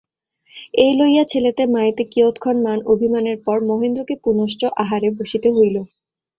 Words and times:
এই 0.75 0.91
লইয়া 0.99 1.23
ছেলেতে 1.23 1.63
মায়েতে 1.67 2.03
কিয়ৎক্ষণ 2.13 2.55
মান-অভিমানের 2.65 3.37
পর 3.45 3.57
মহেন্দ্রকে 3.69 4.15
পুনশ্চ 4.23 4.61
আহারে 4.81 5.09
বসিতে 5.17 5.49
হইল। 5.51 5.75